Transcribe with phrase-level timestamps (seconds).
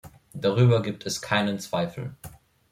[0.33, 2.15] Darüber gibt es keinen Zweifel.